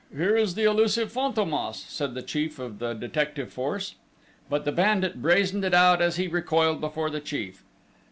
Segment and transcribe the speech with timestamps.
[0.11, 3.93] Here is the elusive Fantômas!" said the chief of the detective force.
[4.49, 7.63] But the bandit brazened it out as he recoiled before the chief.